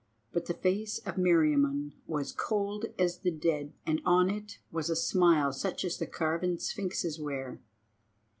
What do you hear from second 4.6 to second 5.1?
was a